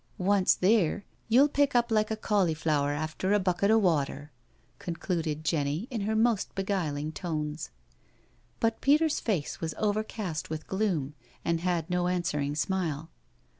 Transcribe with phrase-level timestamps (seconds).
[0.17, 4.31] Once theer, you'll pick up likd a cauliflower after a bucket o' water,"
[4.79, 7.69] con cluded Jenny in her most beguiling tones.
[8.59, 11.13] But Peter's face was overcast with gloom
[11.45, 13.11] and had no answering smile.